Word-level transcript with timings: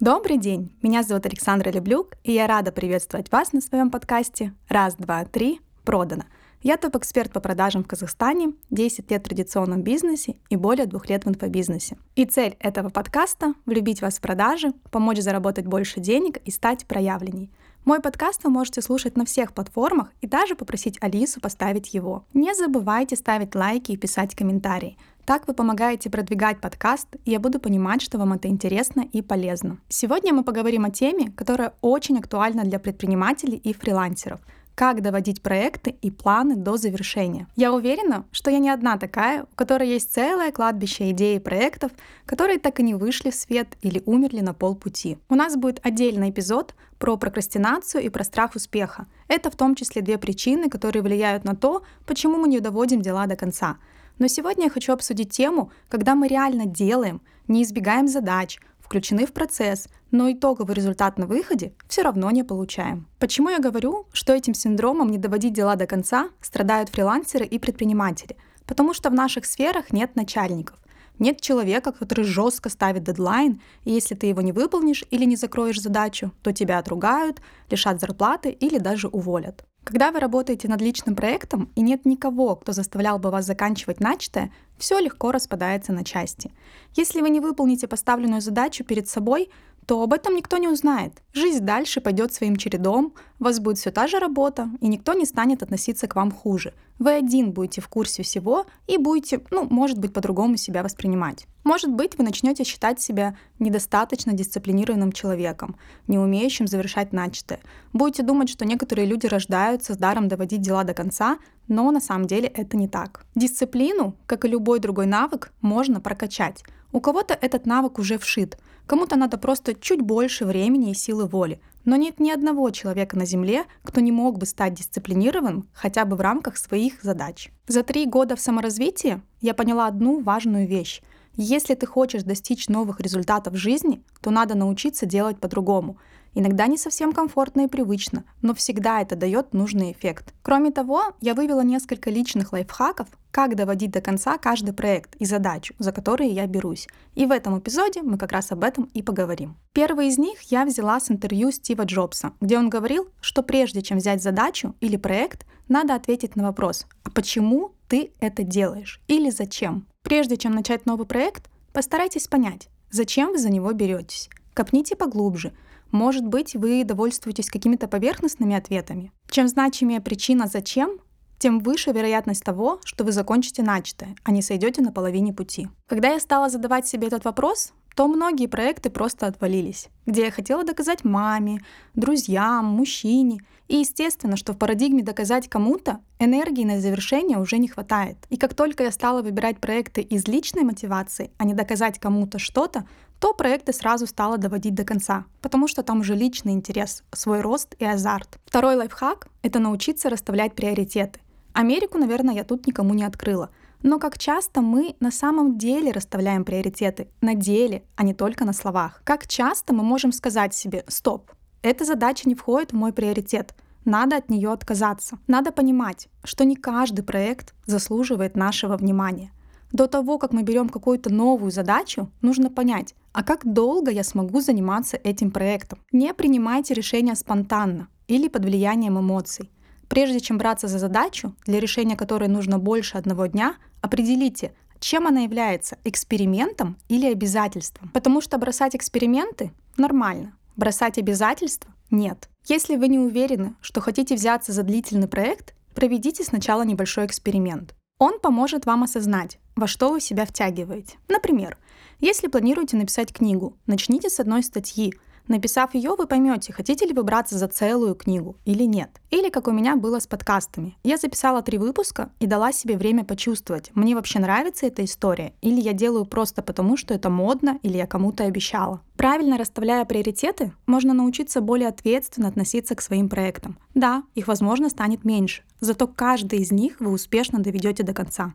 Добрый 0.00 0.38
день! 0.38 0.70
Меня 0.80 1.02
зовут 1.02 1.26
Александра 1.26 1.72
Люблюк, 1.72 2.14
и 2.22 2.30
я 2.30 2.46
рада 2.46 2.70
приветствовать 2.70 3.32
вас 3.32 3.52
на 3.52 3.60
своем 3.60 3.90
подкасте 3.90 4.54
«Раз, 4.68 4.94
два, 4.94 5.24
три. 5.24 5.60
Продано». 5.82 6.22
Я 6.62 6.76
топ-эксперт 6.76 7.32
по 7.32 7.40
продажам 7.40 7.82
в 7.82 7.88
Казахстане, 7.88 8.52
10 8.70 9.10
лет 9.10 9.22
в 9.22 9.24
традиционном 9.24 9.82
бизнесе 9.82 10.36
и 10.50 10.54
более 10.54 10.86
двух 10.86 11.08
лет 11.08 11.24
в 11.24 11.28
инфобизнесе. 11.28 11.96
И 12.14 12.26
цель 12.26 12.56
этого 12.60 12.90
подкаста— 12.90 13.54
влюбить 13.66 14.00
вас 14.00 14.18
в 14.18 14.20
продажи, 14.20 14.72
помочь 14.92 15.18
заработать 15.18 15.66
больше 15.66 15.98
денег 15.98 16.36
и 16.44 16.52
стать 16.52 16.86
проявленней. 16.86 17.50
Мой 17.84 18.00
подкаст 18.00 18.44
вы 18.44 18.50
можете 18.50 18.82
слушать 18.82 19.16
на 19.16 19.24
всех 19.24 19.52
платформах 19.52 20.12
и 20.20 20.28
даже 20.28 20.54
попросить 20.54 20.96
Алису 21.00 21.40
поставить 21.40 21.92
его. 21.92 22.24
Не 22.34 22.54
забывайте 22.54 23.16
ставить 23.16 23.56
лайки 23.56 23.90
и 23.90 23.96
писать 23.96 24.36
комментарии. 24.36 24.96
Так 25.28 25.46
вы 25.46 25.52
помогаете 25.52 26.08
продвигать 26.08 26.58
подкаст, 26.58 27.06
и 27.26 27.32
я 27.32 27.38
буду 27.38 27.60
понимать, 27.60 28.00
что 28.00 28.16
вам 28.16 28.32
это 28.32 28.48
интересно 28.48 29.04
и 29.12 29.20
полезно. 29.20 29.76
Сегодня 29.90 30.32
мы 30.32 30.42
поговорим 30.42 30.86
о 30.86 30.90
теме, 30.90 31.32
которая 31.36 31.74
очень 31.82 32.16
актуальна 32.18 32.64
для 32.64 32.78
предпринимателей 32.78 33.58
и 33.58 33.74
фрилансеров— 33.74 34.40
как 34.74 35.02
доводить 35.02 35.42
проекты 35.42 35.96
и 36.00 36.10
планы 36.10 36.54
до 36.56 36.76
завершения. 36.78 37.46
Я 37.56 37.72
уверена, 37.74 38.24
что 38.30 38.50
я 38.50 38.58
не 38.58 38.70
одна 38.70 38.96
такая, 38.96 39.42
у 39.42 39.56
которой 39.56 39.88
есть 39.88 40.14
целое 40.14 40.52
кладбище 40.52 41.10
идей 41.10 41.36
и 41.36 41.40
проектов, 41.40 41.90
которые 42.24 42.58
так 42.58 42.80
и 42.80 42.82
не 42.82 42.94
вышли 42.94 43.30
в 43.30 43.34
свет 43.34 43.76
или 43.82 44.00
умерли 44.06 44.40
на 44.40 44.54
полпути. 44.54 45.18
У 45.28 45.34
нас 45.34 45.56
будет 45.56 45.80
отдельный 45.82 46.30
эпизод 46.30 46.74
про 46.98 47.16
прокрастинацию 47.16 48.02
и 48.04 48.08
про 48.08 48.24
страх 48.24 48.54
успеха. 48.54 49.06
Это 49.26 49.50
в 49.50 49.56
том 49.56 49.74
числе 49.74 50.00
две 50.00 50.16
причины, 50.16 50.70
которые 50.70 51.02
влияют 51.02 51.44
на 51.44 51.54
то, 51.54 51.82
почему 52.06 52.38
мы 52.38 52.48
не 52.48 52.60
доводим 52.60 53.02
дела 53.02 53.26
до 53.26 53.36
конца. 53.36 53.76
Но 54.18 54.26
сегодня 54.26 54.64
я 54.64 54.70
хочу 54.70 54.92
обсудить 54.92 55.30
тему, 55.30 55.70
когда 55.88 56.14
мы 56.14 56.28
реально 56.28 56.66
делаем, 56.66 57.20
не 57.46 57.62
избегаем 57.62 58.08
задач, 58.08 58.58
включены 58.80 59.26
в 59.26 59.32
процесс, 59.32 59.88
но 60.10 60.32
итоговый 60.32 60.74
результат 60.74 61.18
на 61.18 61.26
выходе 61.26 61.72
все 61.88 62.02
равно 62.02 62.30
не 62.30 62.42
получаем. 62.42 63.06
Почему 63.18 63.50
я 63.50 63.58
говорю, 63.58 64.06
что 64.12 64.32
этим 64.32 64.54
синдромом 64.54 65.10
не 65.10 65.18
доводить 65.18 65.52
дела 65.52 65.76
до 65.76 65.86
конца 65.86 66.30
страдают 66.40 66.88
фрилансеры 66.88 67.44
и 67.44 67.58
предприниматели? 67.58 68.36
Потому 68.66 68.94
что 68.94 69.10
в 69.10 69.14
наших 69.14 69.44
сферах 69.44 69.92
нет 69.92 70.16
начальников. 70.16 70.78
Нет 71.18 71.40
человека, 71.40 71.92
который 71.92 72.24
жестко 72.24 72.70
ставит 72.70 73.02
дедлайн, 73.02 73.60
и 73.84 73.90
если 73.90 74.14
ты 74.14 74.26
его 74.26 74.40
не 74.40 74.52
выполнишь 74.52 75.04
или 75.10 75.24
не 75.24 75.36
закроешь 75.36 75.80
задачу, 75.80 76.32
то 76.42 76.52
тебя 76.52 76.78
отругают, 76.78 77.40
лишат 77.70 78.00
зарплаты 78.00 78.50
или 78.50 78.78
даже 78.78 79.08
уволят. 79.08 79.67
Когда 79.88 80.12
вы 80.12 80.20
работаете 80.20 80.68
над 80.68 80.82
личным 80.82 81.16
проектом 81.16 81.70
и 81.74 81.80
нет 81.80 82.04
никого, 82.04 82.56
кто 82.56 82.72
заставлял 82.72 83.18
бы 83.18 83.30
вас 83.30 83.46
заканчивать 83.46 84.00
начатое, 84.00 84.52
все 84.76 84.98
легко 84.98 85.32
распадается 85.32 85.94
на 85.94 86.04
части. 86.04 86.52
Если 86.94 87.22
вы 87.22 87.30
не 87.30 87.40
выполните 87.40 87.88
поставленную 87.88 88.42
задачу 88.42 88.84
перед 88.84 89.08
собой, 89.08 89.48
то 89.88 90.02
об 90.02 90.12
этом 90.12 90.36
никто 90.36 90.58
не 90.58 90.68
узнает. 90.68 91.14
Жизнь 91.32 91.64
дальше 91.64 92.02
пойдет 92.02 92.34
своим 92.34 92.56
чередом, 92.56 93.14
у 93.40 93.44
вас 93.44 93.58
будет 93.58 93.78
все 93.78 93.90
та 93.90 94.06
же 94.06 94.18
работа, 94.18 94.68
и 94.82 94.86
никто 94.86 95.14
не 95.14 95.24
станет 95.24 95.62
относиться 95.62 96.06
к 96.06 96.14
вам 96.14 96.30
хуже. 96.30 96.74
Вы 96.98 97.12
один 97.12 97.52
будете 97.52 97.80
в 97.80 97.88
курсе 97.88 98.22
всего 98.22 98.66
и 98.86 98.98
будете, 98.98 99.40
ну, 99.50 99.66
может 99.70 99.98
быть, 99.98 100.12
по-другому 100.12 100.58
себя 100.58 100.82
воспринимать. 100.82 101.46
Может 101.64 101.90
быть, 101.90 102.18
вы 102.18 102.24
начнете 102.24 102.64
считать 102.64 103.00
себя 103.00 103.38
недостаточно 103.58 104.34
дисциплинированным 104.34 105.10
человеком, 105.10 105.76
не 106.06 106.18
умеющим 106.18 106.66
завершать 106.66 107.14
начатое. 107.14 107.60
Будете 107.94 108.22
думать, 108.22 108.50
что 108.50 108.66
некоторые 108.66 109.06
люди 109.06 109.24
рождаются 109.24 109.94
с 109.94 109.96
даром 109.96 110.28
доводить 110.28 110.60
дела 110.60 110.84
до 110.84 110.92
конца, 110.92 111.38
но 111.66 111.90
на 111.92 112.00
самом 112.00 112.26
деле 112.26 112.48
это 112.48 112.76
не 112.76 112.88
так. 112.88 113.24
Дисциплину, 113.34 114.16
как 114.26 114.44
и 114.44 114.48
любой 114.48 114.80
другой 114.80 115.06
навык, 115.06 115.50
можно 115.62 115.98
прокачать. 116.02 116.62
У 116.92 117.00
кого-то 117.00 117.32
этот 117.34 117.66
навык 117.66 117.98
уже 117.98 118.18
вшит, 118.18 118.58
кому-то 118.88 119.16
надо 119.16 119.38
просто 119.38 119.74
чуть 119.74 120.00
больше 120.00 120.44
времени 120.44 120.90
и 120.90 120.94
силы 120.94 121.26
воли. 121.26 121.60
Но 121.84 121.94
нет 121.96 122.18
ни 122.18 122.30
одного 122.30 122.70
человека 122.70 123.16
на 123.16 123.26
Земле, 123.26 123.66
кто 123.84 124.00
не 124.00 124.10
мог 124.10 124.38
бы 124.38 124.46
стать 124.46 124.74
дисциплинированным 124.74 125.68
хотя 125.72 126.04
бы 126.04 126.16
в 126.16 126.20
рамках 126.20 126.56
своих 126.56 127.02
задач. 127.02 127.50
За 127.68 127.82
три 127.82 128.06
года 128.06 128.34
в 128.34 128.40
саморазвитии 128.40 129.22
я 129.40 129.54
поняла 129.54 129.86
одну 129.86 130.20
важную 130.20 130.66
вещь. 130.66 131.02
Если 131.36 131.74
ты 131.74 131.86
хочешь 131.86 132.24
достичь 132.24 132.68
новых 132.68 133.00
результатов 133.00 133.52
в 133.52 133.56
жизни, 133.56 134.02
то 134.20 134.30
надо 134.30 134.56
научиться 134.56 135.06
делать 135.06 135.38
по-другому. 135.38 135.98
Иногда 136.34 136.66
не 136.66 136.76
совсем 136.76 137.12
комфортно 137.12 137.62
и 137.62 137.68
привычно, 137.68 138.24
но 138.42 138.54
всегда 138.54 139.00
это 139.00 139.16
дает 139.16 139.54
нужный 139.54 139.92
эффект. 139.92 140.32
Кроме 140.42 140.70
того, 140.70 141.02
я 141.20 141.34
вывела 141.34 141.62
несколько 141.62 142.10
личных 142.10 142.52
лайфхаков, 142.52 143.08
как 143.30 143.56
доводить 143.56 143.90
до 143.90 144.00
конца 144.00 144.38
каждый 144.38 144.72
проект 144.72 145.16
и 145.16 145.24
задачу, 145.24 145.74
за 145.78 145.92
которые 145.92 146.30
я 146.30 146.46
берусь. 146.46 146.88
И 147.14 147.26
в 147.26 147.30
этом 147.30 147.58
эпизоде 147.58 148.02
мы 148.02 148.18
как 148.18 148.32
раз 148.32 148.52
об 148.52 148.64
этом 148.64 148.84
и 148.94 149.02
поговорим. 149.02 149.56
Первый 149.72 150.08
из 150.08 150.18
них 150.18 150.40
я 150.42 150.64
взяла 150.64 151.00
с 151.00 151.10
интервью 151.10 151.50
Стива 151.50 151.82
Джобса, 151.82 152.32
где 152.40 152.58
он 152.58 152.68
говорил, 152.70 153.08
что 153.20 153.42
прежде 153.42 153.82
чем 153.82 153.98
взять 153.98 154.22
задачу 154.22 154.74
или 154.80 154.96
проект, 154.96 155.46
надо 155.68 155.94
ответить 155.94 156.36
на 156.36 156.44
вопрос, 156.44 156.86
а 157.04 157.10
почему 157.10 157.72
ты 157.88 158.12
это 158.20 158.42
делаешь 158.42 159.00
или 159.06 159.30
зачем? 159.30 159.86
Прежде 160.02 160.36
чем 160.36 160.52
начать 160.52 160.86
новый 160.86 161.06
проект, 161.06 161.50
постарайтесь 161.72 162.28
понять, 162.28 162.68
зачем 162.90 163.32
вы 163.32 163.38
за 163.38 163.50
него 163.50 163.72
беретесь. 163.72 164.30
Копните 164.54 164.96
поглубже– 164.96 165.52
может 165.90 166.26
быть, 166.26 166.54
вы 166.54 166.84
довольствуетесь 166.84 167.50
какими-то 167.50 167.88
поверхностными 167.88 168.56
ответами. 168.56 169.12
Чем 169.30 169.48
значимее 169.48 170.00
причина 170.00 170.46
«зачем», 170.46 170.98
тем 171.38 171.60
выше 171.60 171.92
вероятность 171.92 172.42
того, 172.42 172.80
что 172.84 173.04
вы 173.04 173.12
закончите 173.12 173.62
начатое, 173.62 174.16
а 174.24 174.32
не 174.32 174.42
сойдете 174.42 174.82
на 174.82 174.92
половине 174.92 175.32
пути. 175.32 175.68
Когда 175.86 176.08
я 176.10 176.20
стала 176.20 176.48
задавать 176.48 176.86
себе 176.86 177.06
этот 177.06 177.24
вопрос, 177.24 177.72
то 177.98 178.06
многие 178.06 178.46
проекты 178.46 178.90
просто 178.90 179.26
отвалились, 179.26 179.88
где 180.06 180.26
я 180.26 180.30
хотела 180.30 180.62
доказать 180.62 181.04
маме, 181.04 181.60
друзьям, 181.94 182.64
мужчине. 182.66 183.40
И 183.66 183.78
естественно, 183.78 184.36
что 184.36 184.52
в 184.52 184.56
парадигме 184.56 185.02
доказать 185.02 185.48
кому-то 185.48 185.98
энергии 186.20 186.64
на 186.64 186.80
завершение 186.80 187.38
уже 187.38 187.58
не 187.58 187.66
хватает. 187.66 188.16
И 188.30 188.36
как 188.36 188.54
только 188.54 188.84
я 188.84 188.92
стала 188.92 189.20
выбирать 189.20 189.58
проекты 189.58 190.00
из 190.00 190.28
личной 190.28 190.62
мотивации, 190.62 191.32
а 191.38 191.44
не 191.44 191.54
доказать 191.54 191.98
кому-то 191.98 192.38
что-то, 192.38 192.86
то 193.20 193.34
проекты 193.34 193.72
сразу 193.72 194.06
стала 194.06 194.38
доводить 194.38 194.74
до 194.74 194.84
конца, 194.84 195.24
потому 195.40 195.68
что 195.68 195.82
там 195.82 196.00
уже 196.00 196.14
личный 196.14 196.52
интерес, 196.52 197.02
свой 197.12 197.40
рост 197.40 197.74
и 197.78 197.84
азарт. 197.84 198.38
Второй 198.46 198.76
лайфхак— 198.76 199.28
это 199.42 199.58
научиться 199.58 200.08
расставлять 200.08 200.54
приоритеты. 200.54 201.20
Америку, 201.52 201.98
наверное, 201.98 202.34
я 202.34 202.44
тут 202.44 202.66
никому 202.66 202.94
не 202.94 203.04
открыла. 203.04 203.50
Но 203.82 203.98
как 203.98 204.18
часто 204.18 204.60
мы 204.60 204.96
на 205.00 205.10
самом 205.10 205.56
деле 205.56 205.92
расставляем 205.92 206.44
приоритеты, 206.44 207.08
на 207.20 207.34
деле, 207.34 207.84
а 207.96 208.02
не 208.02 208.14
только 208.14 208.44
на 208.44 208.52
словах. 208.52 209.00
Как 209.04 209.26
часто 209.26 209.72
мы 209.72 209.82
можем 209.84 210.12
сказать 210.12 210.54
себе 210.54 210.84
«стоп, 210.88 211.30
эта 211.62 211.84
задача 211.84 212.28
не 212.28 212.34
входит 212.34 212.72
в 212.72 212.76
мой 212.76 212.92
приоритет», 212.92 213.54
надо 213.84 214.16
от 214.16 214.28
нее 214.28 214.52
отказаться. 214.52 215.18
Надо 215.26 215.50
понимать, 215.50 216.08
что 216.22 216.44
не 216.44 216.56
каждый 216.56 217.02
проект 217.02 217.54
заслуживает 217.64 218.36
нашего 218.36 218.76
внимания. 218.76 219.32
До 219.72 219.86
того, 219.86 220.18
как 220.18 220.32
мы 220.32 220.42
берем 220.42 220.68
какую-то 220.68 221.10
новую 221.10 221.50
задачу, 221.50 222.10
нужно 222.20 222.50
понять, 222.50 222.94
а 223.18 223.24
как 223.24 223.52
долго 223.52 223.90
я 223.90 224.04
смогу 224.04 224.40
заниматься 224.40 224.96
этим 224.96 225.32
проектом. 225.32 225.80
Не 225.90 226.14
принимайте 226.14 226.72
решения 226.72 227.16
спонтанно 227.16 227.88
или 228.06 228.28
под 228.28 228.44
влиянием 228.44 228.96
эмоций. 228.96 229.50
Прежде 229.88 230.20
чем 230.20 230.38
браться 230.38 230.68
за 230.68 230.78
задачу, 230.78 231.34
для 231.44 231.58
решения 231.58 231.96
которой 231.96 232.28
нужно 232.28 232.60
больше 232.60 232.96
одного 232.96 233.26
дня, 233.26 233.56
определите, 233.80 234.52
чем 234.78 235.08
она 235.08 235.22
является– 235.22 235.78
экспериментом 235.84 236.76
или 236.88 237.06
обязательством. 237.06 237.90
Потому 237.92 238.20
что 238.20 238.38
бросать 238.38 238.76
эксперименты– 238.76 239.50
нормально, 239.76 240.34
бросать 240.54 240.96
обязательства– 240.96 241.74
нет. 241.90 242.28
Если 242.46 242.76
вы 242.76 242.86
не 242.86 243.00
уверены, 243.00 243.56
что 243.60 243.80
хотите 243.80 244.14
взяться 244.14 244.52
за 244.52 244.62
длительный 244.62 245.08
проект, 245.08 245.56
проведите 245.74 246.22
сначала 246.22 246.62
небольшой 246.62 247.06
эксперимент. 247.06 247.74
Он 247.98 248.20
поможет 248.20 248.64
вам 248.64 248.84
осознать, 248.84 249.38
во 249.56 249.66
что 249.66 249.90
вы 249.90 250.00
себя 250.00 250.24
втягиваете. 250.24 250.96
Например, 251.08 251.58
если 251.98 252.28
планируете 252.28 252.76
написать 252.76 253.12
книгу, 253.12 253.56
начните 253.66 254.08
с 254.08 254.20
одной 254.20 254.44
статьи. 254.44 254.94
Написав 255.28 255.74
ее, 255.74 255.94
вы 255.96 256.06
поймете, 256.06 256.52
хотите 256.52 256.86
ли 256.86 256.94
вы 256.94 257.02
браться 257.02 257.36
за 257.36 257.48
целую 257.48 257.94
книгу 257.94 258.36
или 258.46 258.64
нет. 258.64 258.90
Или 259.10 259.28
как 259.28 259.46
у 259.46 259.50
меня 259.50 259.76
было 259.76 260.00
с 260.00 260.06
подкастами. 260.06 260.76
Я 260.82 260.96
записала 260.96 261.42
три 261.42 261.58
выпуска 261.58 262.10
и 262.18 262.26
дала 262.26 262.50
себе 262.50 262.76
время 262.78 263.04
почувствовать, 263.04 263.70
мне 263.74 263.94
вообще 263.94 264.18
нравится 264.18 264.66
эта 264.66 264.84
история, 264.84 265.34
или 265.42 265.60
я 265.60 265.74
делаю 265.74 266.06
просто 266.06 266.42
потому, 266.42 266.76
что 266.76 266.94
это 266.94 267.10
модно, 267.10 267.58
или 267.62 267.76
я 267.76 267.86
кому-то 267.86 268.24
обещала. 268.24 268.80
Правильно 268.96 269.38
расставляя 269.38 269.84
приоритеты, 269.84 270.52
можно 270.66 270.94
научиться 270.94 271.40
более 271.40 271.68
ответственно 271.68 272.28
относиться 272.28 272.74
к 272.74 272.80
своим 272.80 273.08
проектам. 273.08 273.58
Да, 273.74 274.02
их, 274.14 274.26
возможно, 274.28 274.70
станет 274.70 275.04
меньше, 275.04 275.42
зато 275.60 275.86
каждый 275.86 276.40
из 276.40 276.50
них 276.50 276.80
вы 276.80 276.90
успешно 276.90 277.38
доведете 277.38 277.82
до 277.82 277.94
конца. 277.94 278.34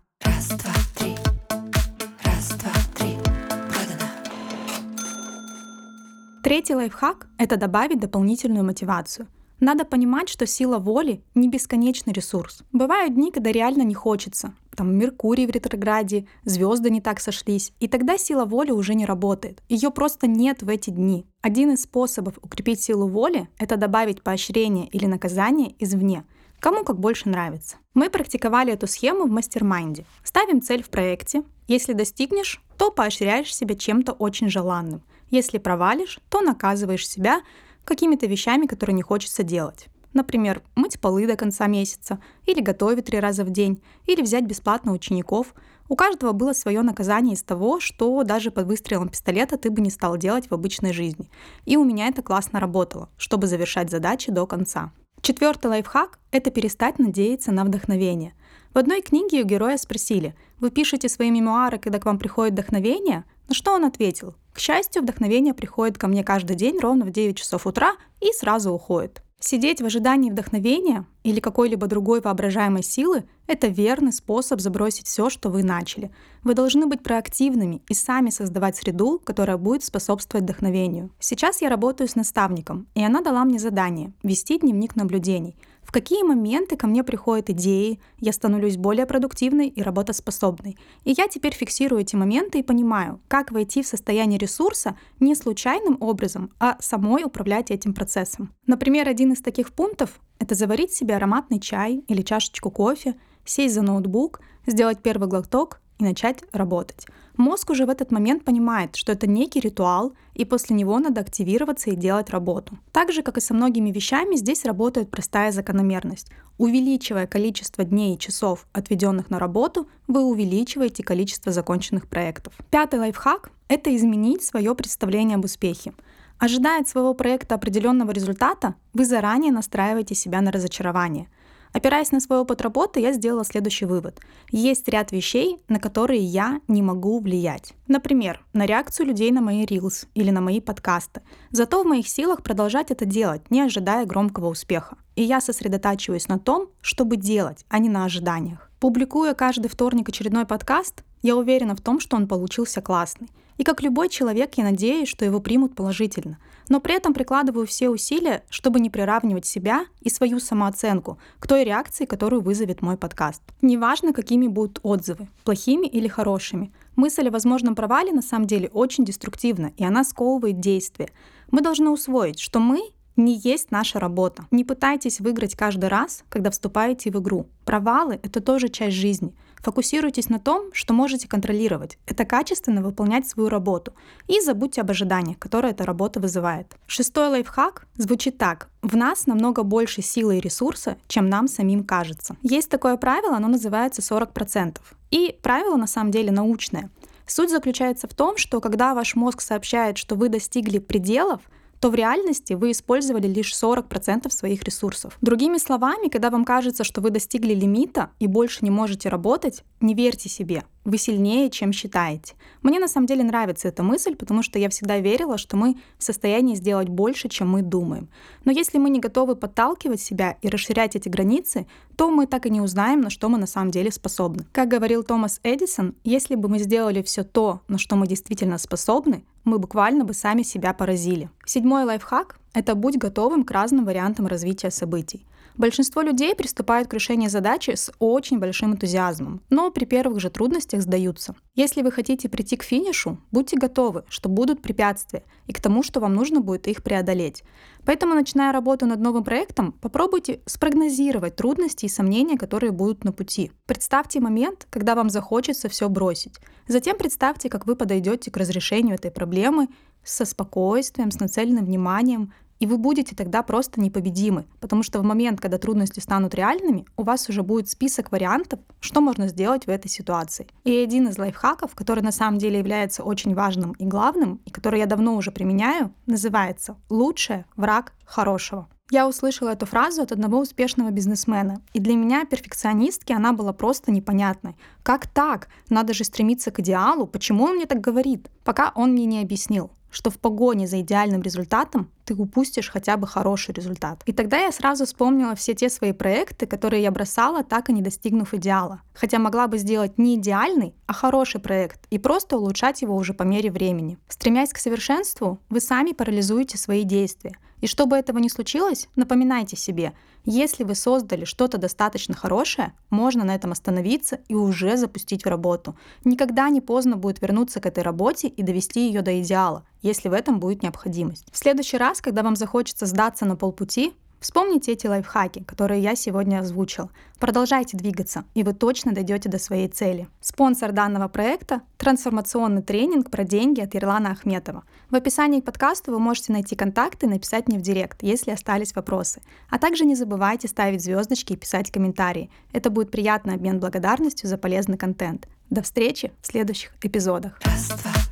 Третий 6.44 6.76
лайфхак— 6.76 7.28
это 7.38 7.56
добавить 7.56 8.02
дополнительную 8.02 8.66
мотивацию. 8.66 9.28
Надо 9.62 9.86
понимать, 9.86 10.28
что 10.28 10.46
сила 10.46 10.78
воли 10.78 11.24
не 11.36 11.48
бесконечный 11.48 12.12
ресурс. 12.12 12.64
Бывают 12.74 13.16
дни, 13.16 13.32
когда 13.32 13.50
реально 13.50 13.84
не 13.84 13.94
хочется. 13.94 14.54
Там 14.76 14.94
Меркурий 14.94 15.48
в 15.48 15.52
ретрограде, 15.52 16.28
звезды 16.44 16.90
не 16.90 17.00
так 17.00 17.22
сошлись, 17.22 17.72
и 17.80 17.88
тогда 17.88 18.18
сила 18.18 18.44
воли 18.44 18.72
уже 18.72 18.94
не 18.94 19.06
работает. 19.06 19.64
Ее 19.70 19.90
просто 19.90 20.28
нет 20.28 20.64
в 20.64 20.68
эти 20.68 20.90
дни. 20.90 21.26
Один 21.42 21.72
из 21.72 21.84
способов 21.84 22.34
укрепить 22.42 22.82
силу 22.82 23.08
воли— 23.08 23.48
это 23.58 23.78
добавить 23.78 24.22
поощрение 24.22 24.88
или 24.90 25.06
наказание 25.06 25.74
извне— 25.80 26.26
Кому 26.64 26.86
как 26.86 26.98
больше 26.98 27.28
нравится. 27.28 27.76
Мы 27.94 28.10
практиковали 28.10 28.72
эту 28.72 28.88
схему 28.88 29.26
в 29.26 29.30
mastermind 29.30 29.93
е. 29.93 30.06
Ставим 30.24 30.62
цель 30.62 30.82
в 30.82 30.90
проекте. 30.90 31.44
Если 31.68 31.92
достигнешь, 31.92 32.64
то 32.78 32.90
поощряешь 32.90 33.54
себя 33.54 33.76
чем-то 33.76 34.14
очень 34.14 34.50
желанным. 34.50 35.02
Если 35.30 35.58
провалишь, 35.58 36.20
то 36.30 36.42
наказываешь 36.42 37.08
себя 37.08 37.42
какими-то 37.86 38.26
вещами, 38.28 38.66
которые 38.66 38.96
не 38.96 39.02
хочется 39.02 39.44
делать. 39.44 39.88
Например, 40.14 40.62
мыть 40.76 41.00
полы 41.00 41.26
до 41.26 41.36
конца 41.36 41.66
месяца, 41.68 42.20
или 42.46 42.62
готовить 42.62 43.06
три 43.06 43.20
раза 43.20 43.44
в 43.44 43.50
день, 43.50 43.82
или 44.06 44.22
взять 44.22 44.46
бесплатно 44.46 44.92
учеников. 44.92 45.56
У 45.90 45.96
каждого 45.96 46.34
было 46.34 46.54
свое 46.54 46.82
наказание 46.82 47.34
из 47.34 47.42
того, 47.42 47.80
что 47.80 48.24
даже 48.24 48.52
под 48.52 48.68
выстрелом 48.68 49.10
пистолета 49.10 49.58
ты 49.58 49.72
бы 49.72 49.82
не 49.82 49.90
стал 49.90 50.18
делать 50.18 50.50
в 50.50 50.54
обычной 50.54 50.94
жизни. 50.94 51.30
И 51.66 51.78
у 51.78 51.84
меня 51.84 52.08
это 52.08 52.22
классно 52.22 52.60
работало, 52.60 53.10
чтобы 53.18 53.48
завершать 53.48 53.90
задачи 53.90 54.32
до 54.32 54.46
конца. 54.46 54.92
Четвертый 55.22 55.68
лайфхак– 55.68 56.20
это 56.32 56.52
перестать 56.52 57.00
надеяться 57.00 57.52
на 57.52 57.64
вдохновение. 57.64 58.34
В 58.74 58.78
одной 58.78 59.02
книге 59.02 59.44
у 59.44 59.46
героя 59.46 59.78
спросили, 59.78 60.36
вы 60.60 60.70
пишете 60.70 61.10
свои 61.10 61.32
мемуары, 61.32 61.80
когда 61.80 62.00
к 62.00 62.06
вам 62.06 62.20
приходит 62.20 62.54
вдохновение? 62.54 63.24
На 63.48 63.56
что 63.56 63.74
он 63.74 63.86
ответил, 63.86 64.36
к 64.54 64.60
счастью, 64.60 65.02
вдохновение 65.02 65.54
приходит 65.54 65.98
ко 65.98 66.08
мне 66.08 66.24
каждый 66.24 66.56
день 66.56 66.80
ровно 66.80 67.06
в 67.06 67.12
9 67.12 67.36
часов 67.36 67.66
утра 67.66 67.96
и 68.22 68.32
сразу 68.32 68.72
уходит. 68.72 69.24
Сидеть 69.40 69.82
в 69.82 69.86
ожидании 69.86 70.32
вдохновения 70.32 71.06
или 71.24 71.42
какой-либо 71.42 71.88
другой 71.88 72.22
воображаемой 72.22 72.82
силы– 72.82 73.26
это 73.48 73.68
верный 73.68 74.14
способ 74.14 74.62
забросить 74.62 75.06
все, 75.06 75.30
что 75.30 75.50
вы 75.50 75.64
начали. 75.64 76.12
Вы 76.44 76.54
должны 76.54 76.86
быть 76.86 77.04
проактивными 77.04 77.82
и 77.90 77.94
сами 77.94 78.30
создавать 78.30 78.78
среду, 78.78 79.20
которая 79.22 79.58
будет 79.58 79.84
способствовать 79.84 80.46
вдохновению. 80.46 81.10
Сейчас 81.20 81.62
я 81.62 81.68
работаю 81.68 82.08
с 82.08 82.16
наставником, 82.16 82.88
и 82.96 83.04
она 83.04 83.20
дала 83.20 83.44
мне 83.44 83.60
задание– 83.60 84.14
вести 84.24 84.60
дневник 84.60 84.96
наблюдений– 84.96 85.58
в 85.84 85.92
какие 85.92 86.24
моменты 86.24 86.76
ко 86.76 86.88
мне 86.88 87.04
приходят 87.04 87.50
идеи, 87.50 88.00
я 88.20 88.34
становлюсь 88.34 88.78
более 88.78 89.06
продуктивной 89.06 89.68
и 89.68 89.82
работоспособной. 89.82 90.78
И 91.04 91.14
я 91.18 91.28
теперь 91.28 91.54
фиксирую 91.54 92.02
эти 92.02 92.16
моменты 92.16 92.60
и 92.60 92.64
понимаю, 92.64 93.20
как 93.28 93.52
войти 93.52 93.84
в 93.84 93.88
состояние 93.88 94.40
ресурса 94.40 94.98
не 95.20 95.36
случайным 95.36 95.98
образом, 96.00 96.52
а 96.60 96.78
самой 96.80 97.24
управлять 97.24 97.72
этим 97.72 97.94
процессом. 97.94 98.54
Например, 98.66 99.08
один 99.08 99.34
из 99.34 99.42
таких 99.42 99.74
пунктов— 99.74 100.20
это 100.40 100.56
заварить 100.56 100.94
себе 100.94 101.16
ароматный 101.16 101.60
чай 101.60 102.04
или 102.08 102.22
чашечку 102.22 102.72
кофе, 102.72 103.16
сесть 103.46 103.76
за 103.76 103.82
ноутбук, 103.82 104.42
сделать 104.66 105.02
первый 105.02 105.28
глоток 105.28 105.82
и 106.00 106.04
начать 106.04 106.44
работать. 106.52 107.06
Мозг 107.38 107.72
уже 107.72 107.86
в 107.86 107.90
этот 107.90 108.12
момент 108.12 108.46
понимает, 108.46 108.96
что 108.96 109.12
это 109.12 109.28
некий 109.28 109.60
ритуал, 109.60 110.14
и 110.36 110.46
после 110.46 110.76
него 110.76 111.00
надо 111.00 111.22
активироваться 111.22 111.90
и 111.90 111.96
делать 111.96 112.30
работу. 112.30 112.78
Так 112.92 113.12
же, 113.12 113.24
как 113.24 113.38
и 113.38 113.42
со 113.42 113.54
многими 113.54 113.92
вещами, 113.92 114.36
здесь 114.36 114.66
работает 114.66 115.10
простая 115.10 115.52
закономерность. 115.52 116.30
Увеличивая 116.58 117.26
количество 117.26 117.84
дней 117.84 118.16
и 118.16 118.20
часов, 118.20 118.68
отведенных 118.72 119.32
на 119.32 119.40
работу, 119.40 119.88
вы 120.08 120.24
увеличиваете 120.24 121.04
количество 121.04 121.52
законченных 121.52 122.08
проектов. 122.08 122.54
Пятый 122.70 123.00
лайфхак— 123.00 123.52
это 123.68 123.96
изменить 123.96 124.44
свое 124.44 124.76
представление 124.76 125.36
об 125.36 125.46
успехе. 125.46 125.94
Ожидая 126.38 126.82
от 126.82 126.90
своего 126.90 127.14
проекта 127.14 127.56
определенного 127.56 128.12
результата, 128.12 128.76
вы 128.94 129.06
заранее 129.06 129.52
настраиваете 129.52 130.14
себя 130.14 130.42
на 130.42 130.52
разочарование— 130.52 131.28
Опираясь 131.74 132.12
на 132.12 132.20
свой 132.20 132.40
опыт 132.40 132.62
работы, 132.62 133.00
я 133.00 133.12
сделала 133.14 133.44
следующий 133.44 133.86
вывод. 133.86 134.20
Есть 134.52 134.88
ряд 134.88 135.12
вещей, 135.12 135.58
на 135.68 135.80
которые 135.80 136.22
я 136.22 136.62
не 136.68 136.84
могу 136.84 137.20
влиять. 137.20 137.74
Например, 137.88 138.46
на 138.54 138.66
реакцию 138.66 139.08
людей 139.08 139.32
на 139.32 139.42
мои 139.42 139.66
рилс 139.66 140.06
или 140.14 140.30
на 140.30 140.40
мои 140.40 140.62
подкасты. 140.62 141.22
Зато 141.50 141.84
в 141.84 141.88
моих 141.88 142.08
силах 142.08 142.44
продолжать 142.44 142.92
это 142.92 143.06
делать, 143.06 143.50
не 143.50 143.62
ожидая 143.62 144.06
громкого 144.06 144.50
успеха. 144.50 144.98
И 145.16 145.24
я 145.24 145.42
сосредотачиваюсь 145.42 146.28
на 146.28 146.38
том, 146.38 146.70
чтобы 146.82 147.18
делать, 147.18 147.66
а 147.70 147.80
не 147.80 147.90
на 147.90 148.06
ожиданиях. 148.06 148.70
Публикуя 148.80 149.34
каждый 149.34 149.68
вторник 149.68 150.10
очередной 150.10 150.46
подкаст, 150.46 151.04
я 151.24 151.36
уверена 151.36 151.76
в 151.76 151.82
том, 151.82 152.00
что 152.00 152.16
он 152.18 152.28
получился 152.28 152.82
классный. 152.82 153.30
И 153.58 153.64
как 153.64 153.82
любой 153.82 154.10
человек, 154.10 154.56
я 154.56 154.64
надеюсь, 154.64 155.08
что 155.08 155.26
его 155.26 155.40
примут 155.40 155.76
положительно. 155.76 156.38
Но 156.70 156.80
при 156.80 156.96
этом 156.96 157.14
прикладываю 157.14 157.68
все 157.68 157.90
усилия, 157.90 158.44
чтобы 158.50 158.80
не 158.80 158.90
приравнивать 158.90 159.46
себя 159.46 159.86
и 160.02 160.10
свою 160.10 160.40
самооценку 160.40 161.18
к 161.40 161.48
той 161.48 161.64
реакции, 161.64 162.06
которую 162.06 162.42
вызовет 162.42 162.82
мой 162.82 162.98
подкаст. 162.98 163.42
Неважно, 163.62 164.14
какими 164.14 164.48
будут 164.48 164.80
отзывы, 164.84 165.30
плохими 165.44 165.88
или 165.88 166.08
хорошими. 166.08 166.74
Мысль 166.96 167.28
о 167.28 167.32
возможном 167.32 167.76
провале 167.76 168.12
на 168.12 168.22
самом 168.22 168.48
деле 168.48 168.70
очень 168.70 169.06
деструктивна, 169.06 169.72
и 169.78 169.84
она 169.84 170.04
сковывает 170.04 170.60
действие. 170.60 171.10
Мы 171.52 171.62
должны 171.62 171.90
усвоить, 171.90 172.40
что 172.40 172.60
мы 172.60 172.82
не 173.16 173.38
есть 173.38 173.72
наша 173.72 174.00
работа. 174.00 174.46
Не 174.52 174.64
пытайтесь 174.64 175.20
выиграть 175.20 175.56
каждый 175.56 175.90
раз, 175.90 176.24
когда 176.30 176.50
вступаете 176.50 177.12
в 177.12 177.20
игру. 177.20 177.48
Провалы— 177.66 178.20
это 178.24 178.42
тоже 178.42 178.70
часть 178.70 178.96
жизни. 178.96 179.36
Фокусируйтесь 179.64 180.28
на 180.28 180.40
том, 180.40 180.74
что 180.74 180.94
можете 180.94 181.28
контролировать. 181.28 181.98
Это 182.06 182.26
качественно 182.26 182.82
выполнять 182.82 183.28
свою 183.28 183.48
работу. 183.48 183.94
И 184.28 184.42
забудьте 184.42 184.82
об 184.82 184.92
ожиданиях, 184.92 185.40
которые 185.40 185.72
эта 185.72 185.86
работа 185.86 186.20
вызывает. 186.20 186.76
Шестой 186.86 187.30
лайфхак 187.30 187.88
звучит 187.96 188.38
так. 188.38 188.68
В 188.82 188.98
нас 188.98 189.26
намного 189.26 189.64
больше 189.64 190.02
силы 190.02 190.38
и 190.38 190.42
ресурса, 190.42 190.98
чем 191.08 191.30
нам 191.30 191.48
самим 191.48 191.86
кажется. 191.86 192.36
Есть 192.42 192.70
такое 192.70 192.98
правило, 192.98 193.38
оно 193.38 193.48
называется 193.48 194.02
40%. 194.02 194.80
И 195.12 195.40
правило 195.42 195.78
на 195.78 195.88
самом 195.88 196.12
деле 196.12 196.32
научное. 196.32 196.90
Суть 197.26 197.50
заключается 197.50 198.10
в 198.10 198.14
том, 198.14 198.36
что 198.36 198.60
когда 198.60 198.94
ваш 198.94 199.16
мозг 199.16 199.40
сообщает, 199.40 199.98
что 199.98 200.16
вы 200.16 200.28
достигли 200.28 200.80
пределов, 200.80 201.40
то 201.84 201.90
в 201.90 201.96
реальности 201.96 202.54
вы 202.54 202.72
использовали 202.72 203.28
лишь 203.28 203.52
40% 203.52 204.30
своих 204.30 204.64
ресурсов. 204.64 205.18
Другими 205.20 205.58
словами, 205.58 206.08
когда 206.08 206.30
вам 206.30 206.46
кажется, 206.46 206.86
что 206.86 207.02
вы 207.02 207.10
достигли 207.10 207.54
лимита 207.54 208.12
и 208.20 208.28
больше 208.28 208.60
не 208.62 208.72
можете 208.72 209.10
работать, 209.10 209.66
не 209.84 209.94
верьте 209.94 210.30
себе. 210.30 210.64
Вы 210.86 210.98
сильнее, 210.98 211.50
чем 211.50 211.72
считаете. 211.72 212.34
Мне 212.62 212.80
на 212.80 212.88
самом 212.88 213.08
деле 213.08 213.24
нравится 213.24 213.68
эта 213.68 213.84
мысль, 213.84 214.16
потому 214.16 214.44
что 214.44 214.60
я 214.60 214.70
всегда 214.70 215.00
верила, 215.00 215.38
что 215.38 215.56
мы 215.56 215.78
в 215.98 216.04
состоянии 216.04 216.56
сделать 216.56 216.90
больше, 216.90 217.30
чем 217.30 217.50
мы 217.52 217.62
думаем. 217.62 218.10
Но 218.44 218.52
если 218.52 218.78
мы 218.80 218.90
не 218.90 219.00
готовы 219.00 219.36
подталкивать 219.36 220.02
себя 220.02 220.38
и 220.42 220.50
расширять 220.50 220.96
эти 220.96 221.08
границы, 221.08 221.68
то 221.96 222.10
мы 222.10 222.28
так 222.28 222.46
и 222.46 222.50
не 222.50 222.60
узнаем, 222.62 223.02
на 223.02 223.10
что 223.10 223.30
мы 223.30 223.38
на 223.38 223.48
самом 223.48 223.72
деле 223.72 223.92
способны. 223.92 224.46
Как 224.52 224.68
говорил 224.68 225.04
Томас 225.04 225.40
Эдисон, 225.44 225.96
если 226.04 226.36
бы 226.36 226.50
мы 226.50 226.60
сделали 226.60 227.02
все 227.02 227.24
то, 227.24 227.62
на 227.68 227.78
что 227.78 227.96
мы 227.96 228.08
действительно 228.08 228.58
способны, 228.58 229.24
мы 229.44 229.60
буквально 229.60 230.06
бы 230.06 230.14
сами 230.14 230.44
себя 230.44 230.74
поразили. 230.74 231.30
Седьмой 231.46 231.84
лайфхак— 231.84 232.40
это 232.54 232.76
будь 232.76 232.98
готовым 232.98 233.44
к 233.44 233.52
разным 233.52 233.86
вариантам 233.86 234.28
развития 234.28 234.72
событий. 234.72 235.26
Большинство 235.56 236.02
людей 236.02 236.36
приступают 236.36 236.88
к 236.88 236.94
решению 236.94 237.30
задачи 237.30 237.72
с 237.72 237.92
очень 238.00 238.40
большим 238.40 238.74
энтузиазмом, 238.74 239.42
но 239.50 239.70
при 239.70 239.86
первых 239.86 240.20
же 240.20 240.30
трудностях 240.30 240.82
сдаются. 240.82 241.36
Если 241.54 241.82
вы 241.82 241.92
хотите 241.92 242.28
прийти 242.28 242.58
к 242.58 242.64
финишу, 242.64 243.20
будьте 243.32 243.58
готовы, 243.58 244.04
что 244.10 244.30
будут 244.30 244.62
препятствия, 244.62 245.24
и 245.46 245.54
к 245.54 245.62
тому, 245.62 245.84
что 245.84 246.00
вам 246.00 246.16
нужно 246.16 246.42
будет 246.42 246.68
их 246.68 246.82
преодолеть. 246.82 247.44
Поэтому, 247.86 248.16
начиная 248.16 248.52
работу 248.52 248.86
над 248.86 249.00
новым 249.00 249.24
проектом, 249.24 249.74
попробуйте 249.74 250.42
спрогнозировать 250.46 251.36
трудности 251.36 251.86
и 251.86 251.90
сомнения, 251.90 252.38
которые 252.38 252.72
будут 252.72 253.04
на 253.04 253.12
пути. 253.12 253.52
Представьте 253.66 254.20
момент, 254.20 254.68
когда 254.70 254.96
вам 254.96 255.10
захочется 255.10 255.70
все 255.70 255.90
бросить. 255.90 256.40
Затем 256.68 256.98
представьте, 256.98 257.50
как 257.50 257.68
вы 257.68 257.76
подойдете 257.76 258.32
к 258.32 258.38
разрешению 258.38 258.96
этой 258.96 259.12
проблемы 259.12 259.68
со 260.04 260.26
спокойствием, 260.26 261.12
с 261.12 261.20
нацеленным 261.20 261.66
вниманием, 261.66 262.34
и 262.60 262.66
вы 262.66 262.78
будете 262.78 263.16
тогда 263.16 263.44
просто 263.44 263.82
непобедимы, 263.82 264.46
потому 264.60 264.84
что 264.84 265.00
в 265.00 265.04
момент, 265.04 265.42
когда 265.42 265.58
трудности 265.58 266.00
станут 266.00 266.36
реальными, 266.36 266.86
у 266.96 267.04
вас 267.04 267.30
уже 267.30 267.44
будет 267.44 267.70
список 267.70 268.12
вариантов, 268.12 268.60
что 268.80 269.02
можно 269.02 269.28
сделать 269.28 269.66
в 269.66 269.70
этой 269.70 269.90
ситуации. 269.90 270.48
И 270.64 270.76
один 270.76 271.08
из 271.08 271.18
лайфхаков, 271.18 271.76
который 271.76 272.04
на 272.04 272.12
самом 272.12 272.38
деле 272.38 272.60
является 272.60 273.04
очень 273.04 273.36
важным 273.36 273.74
и 273.74 273.86
главным, 273.86 274.40
и 274.46 274.52
который 274.52 274.80
я 274.80 274.86
давно 274.86 275.16
уже 275.16 275.32
применяю, 275.32 275.94
называется 276.06 276.78
«Лучшее 276.90 277.46
враг 277.56 277.94
хорошего». 278.06 278.68
Я 278.92 279.08
услышала 279.08 279.50
эту 279.50 279.66
фразу 279.66 280.02
от 280.02 280.12
одного 280.12 280.40
успешного 280.40 280.92
бизнесмена, 280.92 281.62
и 281.74 281.80
для 281.80 281.96
меня, 281.96 282.26
перфекционистки, 282.26 283.12
она 283.14 283.34
была 283.34 283.52
просто 283.52 283.92
непонятной. 283.92 284.56
Как 284.84 285.08
так? 285.08 285.48
Надо 285.70 285.94
же 285.94 286.04
стремиться 286.04 286.52
к 286.52 286.60
идеалу, 286.60 287.08
почему 287.08 287.46
он 287.46 287.56
мне 287.56 287.66
так 287.66 287.82
говорит? 287.82 288.30
Пока 288.44 288.72
он 288.76 288.92
мне 288.92 289.06
не 289.06 289.22
объяснил 289.22 289.72
что 289.94 290.10
в 290.10 290.18
погоне 290.18 290.68
за 290.68 290.82
идеальным 290.82 291.22
результатом 291.22 291.90
ты 292.06 292.16
упустишь 292.16 292.70
хотя 292.70 292.98
бы 292.98 293.08
хороший 293.08 293.54
результат. 293.54 294.02
И 294.06 294.12
тогда 294.12 294.38
я 294.38 294.52
сразу 294.52 294.86
вспомнила 294.86 295.36
все 295.36 295.54
те 295.54 295.70
свои 295.70 295.94
проекты, 295.94 296.46
которые 296.46 296.84
я 296.84 296.92
бросала, 296.92 297.44
так 297.44 297.70
и 297.70 297.74
не 297.74 297.82
достигнув 297.82 298.34
идеала. 298.34 298.82
хотя 298.94 299.20
могла 299.20 299.48
бы 299.48 299.58
сделать 299.58 299.98
не 299.98 300.16
идеальный, 300.16 300.74
а 300.88 300.94
хороший 300.94 301.40
проект 301.42 301.86
и 301.90 301.98
просто 301.98 302.38
улучшать 302.38 302.82
его 302.82 302.96
уже 302.96 303.14
по 303.14 303.24
мере 303.24 303.52
времени. 303.52 303.98
Стремясь 304.08 304.54
к 304.54 304.58
совершенству, 304.58 305.40
вы 305.50 305.60
сами 305.60 305.92
парализуете 305.92 306.58
свои 306.58 306.84
действия. 306.84 307.34
И 307.64 307.68
чтобы 307.68 307.96
этого 307.96 308.18
не 308.18 308.28
случилось, 308.28 308.90
напоминайте 308.98 309.56
себе, 309.56 309.94
если 310.26 310.66
вы 310.66 310.76
создали 310.76 311.24
что-то 311.24 311.58
достаточно 311.58 312.14
хорошее, 312.14 312.74
можно 312.90 313.24
на 313.24 313.34
этом 313.34 313.54
остановиться 313.54 314.20
и 314.28 314.36
уже 314.36 314.76
запустить 314.76 315.24
в 315.24 315.30
работу. 315.30 315.78
Никогда 316.04 316.50
не 316.50 316.60
поздно 316.60 316.98
будет 316.98 317.22
вернуться 317.22 317.62
к 317.62 317.66
этой 317.66 317.82
работе 317.82 318.28
и 318.28 318.44
довести 318.44 318.86
ее 318.88 319.02
до 319.02 319.22
идеала, 319.22 319.66
если 319.82 320.10
в 320.10 320.14
этом 320.14 320.42
будет 320.42 320.62
необходимость. 320.62 321.26
В 321.32 321.38
следующий 321.38 321.78
раз, 321.78 322.02
когда 322.02 322.22
вам 322.22 322.36
захочется 322.36 322.86
сдаться 322.86 323.24
на 323.24 323.38
полпути, 323.38 323.94
Вспомните 324.24 324.72
эти 324.72 324.88
лайфхаки, 324.88 325.44
которые 325.44 325.82
я 325.82 325.98
сегодня 325.98 326.40
озвучил. 326.40 326.90
Продолжайте 327.20 327.76
двигаться, 327.76 328.24
и 328.34 328.44
вы 328.44 328.54
точно 328.54 328.94
дойдете 328.94 329.28
до 329.28 329.38
своей 329.38 329.68
цели. 329.68 330.08
Спонсор 330.22 330.72
данного 330.72 331.10
проекта– 331.10 331.60
трансформационный 331.78 332.62
тренинг 332.62 333.12
про 333.12 333.26
деньги 333.26 333.60
от 333.60 333.76
Ирлана 333.76 334.12
Ахметова. 334.12 334.64
В 334.90 334.96
описании 334.96 335.42
к 335.42 335.44
подкасту 335.44 335.92
вы 335.92 336.00
можете 336.00 336.32
найти 336.32 336.56
контакты 336.56 337.06
и 337.06 337.10
написать 337.10 337.50
мне 337.50 337.60
в 337.60 337.62
директ, 337.62 338.02
если 338.02 338.32
остались 338.32 338.74
вопросы. 338.74 339.22
А 339.50 339.60
также 339.60 339.84
не 339.84 339.94
забывайте 339.94 340.48
ставить 340.48 340.82
звездочки 340.82 341.34
и 341.34 341.38
писать 341.38 341.70
комментарии. 341.70 342.32
Это 342.54 342.70
будет 342.70 342.92
приятный 342.92 343.34
обмен 343.34 343.60
благодарностью 343.60 344.30
за 344.30 344.38
полезный 344.38 344.78
контент. 344.78 345.28
До 345.50 345.62
встречи 345.62 346.14
в 346.22 346.28
следующих 346.28 346.72
эпизодах. 346.82 347.42
Раз, 347.44 347.68
два. 347.68 348.03